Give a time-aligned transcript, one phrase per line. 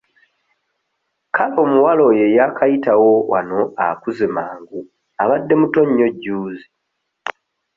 [1.35, 4.79] Kale omuwala oyo eyaakayitawo wano akuze mangu
[5.21, 6.67] abadde muto nnyo jjuuzi.